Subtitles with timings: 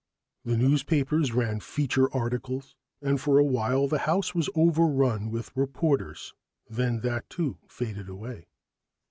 [0.43, 6.33] The newspapers ran feature articles, and for a while the house was overrun with reporters
[6.67, 8.47] then that too faded away.